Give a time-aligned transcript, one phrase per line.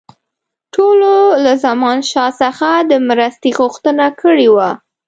[0.75, 1.13] ټولو
[1.43, 4.69] له زمانشاه څخه د مرستې غوښتنه کړې وه.